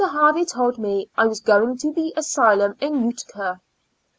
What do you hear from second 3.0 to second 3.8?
Utica.